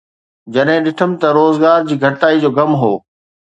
جڏهن 0.53 0.79
ڏٺم 0.87 1.11
ته 1.21 1.27
روزگار 1.39 1.79
جي 1.87 1.95
گھٽتائي 2.03 2.37
جو 2.43 2.49
غم 2.57 2.71
هو 2.81 2.93